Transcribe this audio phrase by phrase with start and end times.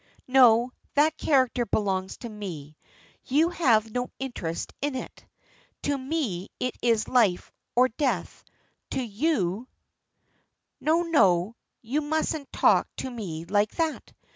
[0.27, 2.75] "No, that character belongs to me.
[3.25, 5.23] You have no interest in it.
[5.83, 8.43] To me it is life or death
[8.89, 9.67] to you"
[10.81, 14.11] "No, no, you mustn't talk to me like that.